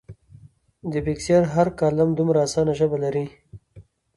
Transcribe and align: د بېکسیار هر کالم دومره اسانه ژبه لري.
د 0.91 0.93
بېکسیار 1.05 1.43
هر 1.53 1.67
کالم 1.79 2.09
دومره 2.17 2.37
اسانه 2.45 2.73
ژبه 2.79 2.97
لري. 3.03 3.25